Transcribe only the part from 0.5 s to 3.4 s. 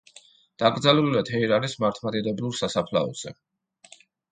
დაკრძალულია თეირანის მართლმადიდებლურ სასაფლაოზე.